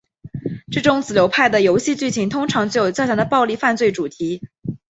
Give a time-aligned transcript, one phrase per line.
[0.71, 4.41] 这种子流派的游戏剧情通常具有较强的暴力犯罪主题。